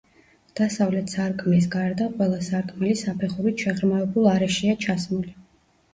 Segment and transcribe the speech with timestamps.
[0.59, 5.37] დასავლეთ სარკმლის გარდა, ყველა სარკმელი საფეხურით შეღრმავებულ არეშია ჩასმული.